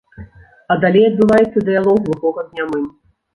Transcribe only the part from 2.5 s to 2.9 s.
нямым.